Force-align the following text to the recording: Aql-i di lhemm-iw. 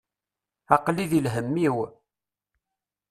Aql-i 0.75 1.05
di 1.11 1.19
lhemm-iw. 1.25 1.77